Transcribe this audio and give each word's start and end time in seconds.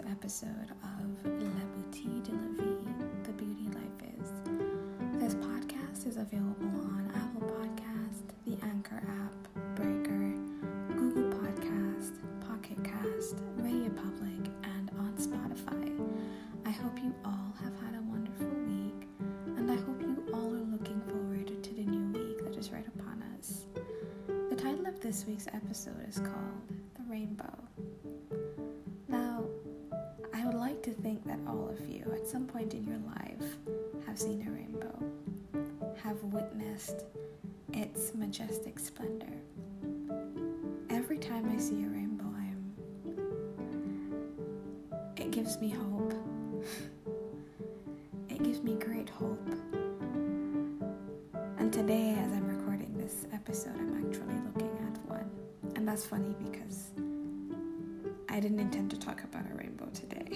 episode 0.00 0.70
of 0.82 1.24
La 1.24 1.64
Boutique 1.76 2.22
de 2.24 2.32
la 2.32 2.48
Vie, 2.56 2.78
The 3.24 3.32
Beauty 3.32 3.68
Life 3.74 4.00
Is. 4.18 4.30
This 5.20 5.34
podcast 5.34 6.06
is 6.06 6.16
available 6.16 6.80
on 6.96 7.10
Apple 7.14 7.48
Podcast, 7.48 8.32
the 8.46 8.56
Anchor 8.66 9.02
app, 9.22 9.76
Breaker, 9.76 10.34
Google 10.96 11.30
Podcast, 11.38 12.12
Pocket 12.40 12.82
Cast, 12.82 13.36
Radio 13.58 13.90
Public, 13.90 14.50
and 14.64 14.90
on 14.98 15.14
Spotify. 15.18 16.00
I 16.64 16.70
hope 16.70 16.98
you 17.02 17.14
all 17.24 17.52
have 17.62 17.74
had 17.80 17.94
a 17.98 18.02
wonderful 18.08 18.46
week, 18.66 19.06
and 19.58 19.70
I 19.70 19.76
hope 19.76 20.00
you 20.00 20.24
all 20.32 20.54
are 20.54 20.70
looking 20.72 21.00
forward 21.02 21.62
to 21.62 21.74
the 21.74 21.82
new 21.84 22.18
week 22.18 22.42
that 22.44 22.56
is 22.56 22.72
right 22.72 22.86
upon 22.96 23.22
us. 23.38 23.66
The 24.48 24.56
title 24.56 24.86
of 24.86 25.00
this 25.00 25.26
week's 25.26 25.48
episode 25.48 26.08
is 26.08 26.18
called 26.18 26.68
The 26.94 27.02
Rainbow. 27.08 27.58
Like 30.82 30.96
to 30.96 31.02
think 31.02 31.24
that 31.24 31.38
all 31.46 31.68
of 31.68 31.88
you, 31.88 32.02
at 32.12 32.26
some 32.26 32.44
point 32.44 32.74
in 32.74 32.84
your 32.84 32.98
life, 33.06 33.56
have 34.04 34.18
seen 34.18 34.44
a 34.48 34.50
rainbow, 34.50 34.98
have 36.02 36.20
witnessed 36.24 37.04
its 37.72 38.14
majestic 38.14 38.80
splendor. 38.80 39.32
Every 40.90 41.18
time 41.18 41.48
I 41.54 41.58
see 41.58 41.84
a 41.84 41.86
rainbow, 41.86 42.24
I'm. 42.24 42.74
It 45.16 45.30
gives 45.30 45.60
me 45.60 45.70
hope. 45.70 46.14
It 48.28 48.42
gives 48.42 48.62
me 48.62 48.74
great 48.74 49.08
hope. 49.08 49.48
And 51.58 51.72
today, 51.72 52.16
as 52.18 52.32
I'm 52.32 52.48
recording 52.48 52.92
this 52.96 53.26
episode, 53.32 53.76
I'm 53.78 54.04
actually 54.04 54.34
looking 54.46 54.76
at 54.88 54.98
one. 55.08 55.30
And 55.76 55.86
that's 55.86 56.04
funny 56.04 56.34
because 56.42 56.90
I 58.28 58.40
didn't 58.40 58.60
intend 58.60 58.90
to 58.92 58.98
talk 58.98 59.22
about 59.22 59.44
a 59.50 59.54
rainbow 59.54 59.90
today. 59.92 60.31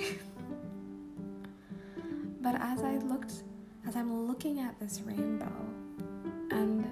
But 2.47 2.61
as 2.61 2.85
I 2.85 2.99
looked, 2.99 3.43
as 3.89 3.97
I'm 3.97 4.29
looking 4.29 4.61
at 4.61 4.79
this 4.79 5.01
rainbow, 5.05 5.51
and 6.53 6.87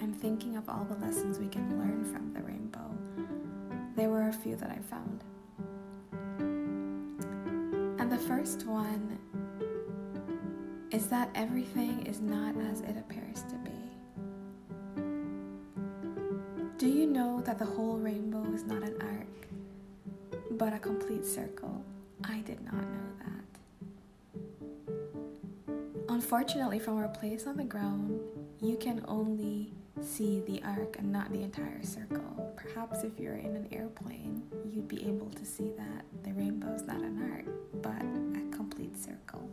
I'm 0.00 0.12
thinking 0.12 0.56
of 0.56 0.68
all 0.68 0.86
the 0.88 0.94
lessons 1.04 1.40
we 1.40 1.48
can 1.48 1.68
learn 1.80 2.04
from 2.04 2.32
the 2.32 2.40
rainbow, 2.42 2.96
there 3.96 4.08
were 4.08 4.28
a 4.28 4.32
few 4.32 4.54
that 4.54 4.70
I 4.70 4.78
found. 4.78 5.24
And 7.98 8.08
the 8.08 8.18
first 8.18 8.68
one 8.68 9.18
is 10.92 11.08
that 11.08 11.28
everything 11.34 12.06
is 12.06 12.20
not 12.20 12.54
as 12.70 12.82
it 12.82 12.96
appears 12.96 13.42
to 13.48 13.56
be. 13.64 13.72
Do 16.78 16.86
you 16.86 17.08
know 17.08 17.40
that 17.40 17.58
the 17.58 17.66
whole 17.66 17.96
rainbow 17.96 18.44
is 18.54 18.62
not 18.62 18.84
an 18.84 18.94
arc, 19.00 19.48
but 20.52 20.72
a 20.72 20.78
complete 20.78 21.26
circle? 21.26 21.84
I 22.22 22.42
did 22.42 22.62
not 22.64 22.74
know 22.74 23.08
that. 23.24 23.49
Unfortunately, 26.32 26.78
from 26.78 26.96
our 26.96 27.08
place 27.08 27.48
on 27.48 27.56
the 27.56 27.64
ground, 27.64 28.20
you 28.60 28.76
can 28.76 29.04
only 29.08 29.72
see 30.00 30.44
the 30.46 30.62
arc 30.62 30.96
and 31.00 31.10
not 31.10 31.28
the 31.32 31.42
entire 31.42 31.82
circle. 31.82 32.54
Perhaps 32.56 33.02
if 33.02 33.18
you're 33.18 33.34
in 33.34 33.56
an 33.56 33.66
airplane, 33.72 34.40
you'd 34.64 34.86
be 34.86 35.02
able 35.08 35.28
to 35.30 35.44
see 35.44 35.72
that 35.76 36.04
the 36.22 36.32
rainbow 36.34 36.72
is 36.72 36.82
not 36.82 36.98
an 36.98 37.32
arc, 37.32 37.46
but 37.82 38.00
a 38.40 38.56
complete 38.56 38.96
circle. 38.96 39.50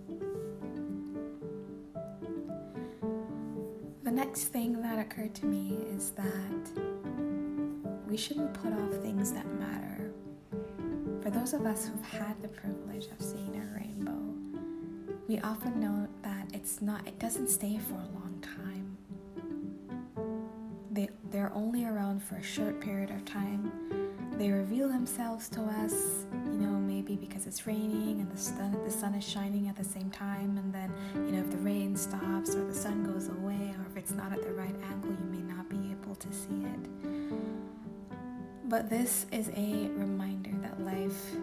The 4.04 4.12
next 4.12 4.44
thing 4.50 4.80
that 4.80 5.00
occurred 5.00 5.34
to 5.34 5.48
me 5.48 5.80
is 5.96 6.12
that 6.12 6.84
we 8.08 8.16
shouldn't 8.16 8.54
put 8.54 8.72
off 8.72 8.92
things 9.02 9.32
that 9.32 9.48
matter. 9.54 10.12
For 11.24 11.32
those 11.32 11.54
of 11.54 11.66
us 11.66 11.88
who've 11.88 12.06
had 12.06 12.40
the 12.44 12.50
privilege 12.50 13.08
of 13.08 13.20
seeing 13.20 13.56
a 13.56 13.76
rainbow, 13.76 14.14
we 15.28 15.40
often 15.40 15.80
know 15.80 16.08
that 16.22 16.37
it's 16.54 16.82
not 16.82 17.06
it 17.08 17.20
doesn't 17.20 17.50
stay 17.50 17.78
for 17.78 17.96
a 17.96 18.10
long 18.20 18.42
time. 18.42 18.98
They 20.92 21.10
they're 21.32 21.52
only 21.54 21.86
around 21.86 22.24
for 22.24 22.36
a 22.36 22.44
short 22.44 22.80
period 22.82 23.12
of 23.12 23.26
time. 23.26 23.72
They 24.38 24.52
reveal 24.52 24.88
themselves 24.88 25.50
to 25.50 25.62
us, 25.62 26.26
you 26.46 26.60
know, 26.60 26.78
maybe 26.78 27.16
because 27.16 27.48
it's 27.48 27.66
raining 27.66 28.20
and 28.20 28.32
the 28.32 28.38
sun 28.38 28.78
the 28.86 28.92
sun 28.92 29.14
is 29.16 29.28
shining 29.28 29.68
at 29.68 29.76
the 29.76 29.84
same 29.84 30.10
time 30.12 30.58
and 30.58 30.74
then, 30.74 30.94
you 31.16 31.32
know, 31.34 31.40
if 31.40 31.50
the 31.52 31.58
rain 31.58 31.96
stops 31.96 32.56
or 32.56 32.66
the 32.66 32.74
sun 32.76 33.04
goes 33.04 33.30
away 33.30 33.76
or 33.78 33.86
if 33.90 33.98
it's 33.98 34.12
not 34.12 34.32
at 34.32 34.44
the 34.44 34.52
right 34.54 34.76
angle, 34.92 35.12
you 35.12 35.26
may 35.32 35.54
not 35.54 35.68
be 35.70 35.92
able 35.92 36.16
to 36.16 36.32
see 36.32 36.64
it. 36.64 37.10
But 38.70 38.90
this 38.90 39.26
is 39.32 39.50
a 39.56 39.90
reminder 39.96 40.52
that 40.62 40.80
life 40.82 41.36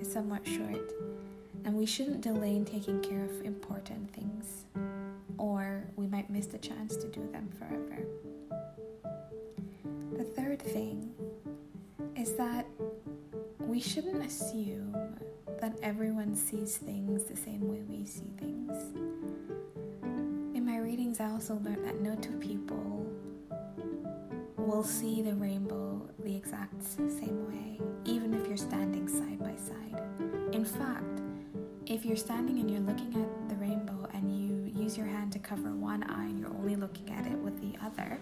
is 0.00 0.12
somewhat 0.12 0.46
short 0.46 0.90
and 1.64 1.74
we 1.74 1.86
shouldn't 1.86 2.20
delay 2.20 2.56
in 2.56 2.64
taking 2.64 3.00
care 3.00 3.24
of 3.24 3.40
important 3.42 4.12
things, 4.12 4.66
or 5.38 5.84
we 5.96 6.06
might 6.06 6.28
miss 6.30 6.46
the 6.46 6.58
chance 6.58 6.96
to 6.96 7.08
do 7.08 7.26
them 7.32 7.48
forever. 7.58 8.04
The 10.16 10.24
third 10.24 10.60
thing 10.60 11.12
is 12.16 12.34
that 12.34 12.66
we 13.60 13.80
shouldn't 13.80 14.24
assume 14.24 14.94
that 15.60 15.78
everyone 15.82 16.36
sees 16.36 16.76
things 16.76 17.24
the 17.24 17.36
same 17.36 17.66
way 17.68 17.80
we 17.88 18.04
see 18.04 18.30
things. 18.38 18.76
In 20.54 20.64
my 20.66 20.78
readings, 20.78 21.20
I 21.20 21.30
also 21.30 21.54
learned 21.64 21.84
that 21.84 22.00
no 22.00 22.14
two 22.16 22.36
people 22.38 23.06
will 24.58 24.84
see 24.84 25.22
the 25.22 25.34
rainbow 25.34 26.08
the 26.22 26.36
exact 26.36 26.82
same 26.82 27.46
way, 27.48 27.80
even 28.04 28.34
if 28.34 28.46
you're 28.46 28.56
standing 28.56 29.08
side 29.08 29.38
by 29.38 29.54
side. 29.56 30.02
In 30.52 30.64
fact, 30.64 31.13
if 31.86 32.04
you're 32.04 32.16
standing 32.16 32.58
and 32.58 32.70
you're 32.70 32.80
looking 32.80 33.14
at 33.14 33.48
the 33.48 33.54
rainbow 33.56 34.08
and 34.14 34.32
you 34.32 34.72
use 34.82 34.96
your 34.96 35.06
hand 35.06 35.32
to 35.32 35.38
cover 35.38 35.74
one 35.74 36.02
eye 36.04 36.24
and 36.24 36.38
you're 36.38 36.48
only 36.50 36.76
looking 36.76 37.10
at 37.10 37.26
it 37.26 37.36
with 37.38 37.60
the 37.60 37.78
other, 37.84 38.18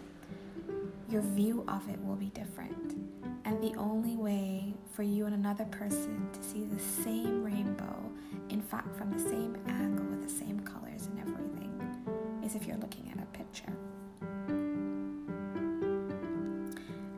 your 1.08 1.22
view 1.22 1.64
of 1.68 1.88
it 1.88 2.02
will 2.04 2.16
be 2.16 2.30
different. 2.30 2.96
And 3.44 3.62
the 3.62 3.74
only 3.78 4.16
way 4.16 4.74
for 4.92 5.02
you 5.04 5.26
and 5.26 5.34
another 5.34 5.64
person 5.66 6.28
to 6.32 6.42
see 6.42 6.64
the 6.64 6.80
same 6.80 7.44
rainbow, 7.44 8.10
in 8.48 8.60
fact, 8.60 8.96
from 8.96 9.12
the 9.12 9.20
same 9.20 9.56
angle 9.68 10.06
with 10.06 10.22
the 10.22 10.30
same 10.30 10.58
colors 10.60 11.06
and 11.06 11.20
everything, 11.20 12.42
is 12.44 12.56
if 12.56 12.66
you're 12.66 12.78
looking 12.78 13.12
at 13.12 13.22
a 13.22 13.26
picture. 13.26 13.72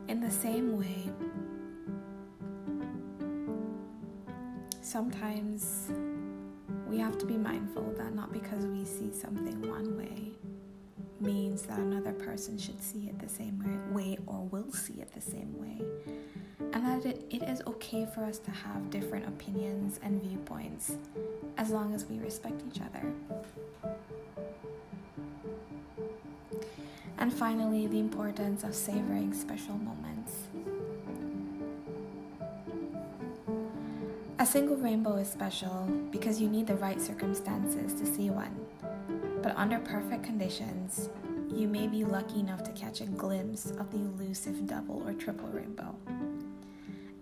In 0.07 0.19
the 0.21 0.31
same 0.31 0.77
way, 0.77 1.09
sometimes 4.81 5.89
we 6.87 6.97
have 6.99 7.17
to 7.17 7.25
be 7.25 7.37
mindful 7.37 7.93
that 7.97 8.13
not 8.13 8.31
because 8.31 8.65
we 8.65 8.85
see 8.85 9.11
something 9.11 9.67
one 9.67 9.97
way 9.97 10.31
means 11.19 11.63
that 11.63 11.79
another 11.79 12.13
person 12.13 12.57
should 12.57 12.81
see 12.81 13.07
it 13.07 13.19
the 13.19 13.29
same 13.29 13.63
way 13.93 14.17
or 14.27 14.41
will 14.51 14.71
see 14.71 14.95
it 14.95 15.11
the 15.13 15.21
same 15.21 15.57
way. 15.57 15.81
And 16.73 16.85
that 16.85 17.05
it, 17.05 17.25
it 17.29 17.43
is 17.43 17.61
okay 17.67 18.05
for 18.13 18.23
us 18.23 18.37
to 18.39 18.51
have 18.51 18.89
different 18.89 19.27
opinions 19.27 19.99
and 20.03 20.21
viewpoints 20.21 20.97
as 21.57 21.69
long 21.69 21.93
as 21.93 22.05
we 22.05 22.19
respect 22.19 22.61
each 22.69 22.81
other. 22.81 23.13
And 27.17 27.33
finally, 27.33 27.87
the 27.87 27.99
importance 27.99 28.63
of 28.63 28.75
savoring 28.75 29.33
special 29.33 29.77
moments. 29.77 30.33
A 34.45 34.47
single 34.47 34.75
rainbow 34.75 35.15
is 35.15 35.27
special 35.27 35.89
because 36.11 36.39
you 36.39 36.47
need 36.47 36.67
the 36.67 36.75
right 36.75 37.01
circumstances 37.01 37.99
to 37.99 38.05
see 38.05 38.29
one. 38.29 38.55
But 39.41 39.57
under 39.57 39.79
perfect 39.79 40.23
conditions, 40.23 41.09
you 41.51 41.67
may 41.67 41.87
be 41.87 42.05
lucky 42.05 42.41
enough 42.41 42.61
to 42.65 42.71
catch 42.73 43.01
a 43.01 43.05
glimpse 43.05 43.71
of 43.71 43.89
the 43.89 43.97
elusive 43.97 44.67
double 44.67 45.01
or 45.03 45.13
triple 45.13 45.47
rainbow. 45.47 45.95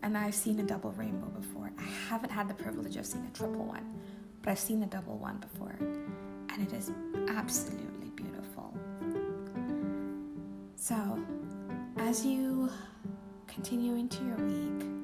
And 0.02 0.18
I've 0.18 0.36
seen 0.36 0.60
a 0.60 0.64
double 0.64 0.92
rainbow 0.92 1.28
before. 1.28 1.72
I 1.80 1.84
haven't 2.10 2.30
had 2.30 2.50
the 2.50 2.56
privilege 2.56 2.98
of 2.98 3.06
seeing 3.06 3.26
a 3.26 3.30
triple 3.38 3.64
one, 3.64 4.02
but 4.42 4.52
I've 4.52 4.60
seen 4.60 4.84
a 4.84 4.88
double 4.88 5.18
one 5.18 5.38
before, 5.38 5.78
and 5.80 6.62
it 6.62 6.74
is 6.74 6.92
absolutely 7.30 8.10
beautiful. 8.18 8.78
So, 10.76 11.24
as 12.00 12.26
you 12.26 12.70
continue 13.48 13.96
into 13.96 14.26
your 14.26 14.36
week, 14.36 15.03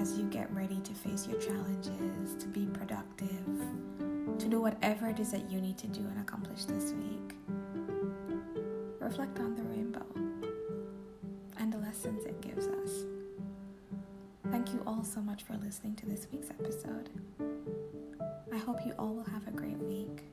as 0.00 0.18
you 0.18 0.24
get 0.24 0.52
ready 0.54 0.78
to 0.80 0.92
face 0.92 1.26
your 1.26 1.40
challenges, 1.40 2.34
to 2.38 2.46
be 2.46 2.66
productive, 2.66 3.46
to 4.38 4.46
do 4.46 4.60
whatever 4.60 5.08
it 5.08 5.18
is 5.18 5.30
that 5.32 5.50
you 5.50 5.60
need 5.60 5.78
to 5.78 5.86
do 5.86 6.00
and 6.00 6.20
accomplish 6.20 6.64
this 6.64 6.92
week, 6.92 7.34
reflect 9.00 9.38
on 9.38 9.54
the 9.54 9.62
rainbow 9.62 10.04
and 11.58 11.72
the 11.72 11.78
lessons 11.78 12.24
it 12.26 12.40
gives 12.40 12.66
us. 12.66 12.90
Thank 14.50 14.72
you 14.72 14.82
all 14.86 15.02
so 15.02 15.20
much 15.20 15.44
for 15.44 15.54
listening 15.56 15.96
to 15.96 16.06
this 16.06 16.26
week's 16.30 16.50
episode. 16.50 17.08
I 18.52 18.58
hope 18.58 18.78
you 18.84 18.92
all 18.98 19.14
will 19.14 19.24
have 19.24 19.46
a 19.48 19.50
great 19.50 19.78
week. 19.78 20.24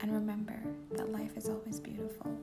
And 0.00 0.12
remember 0.12 0.62
that 0.92 1.10
life 1.10 1.36
is 1.36 1.48
always 1.48 1.80
beautiful. 1.80 2.36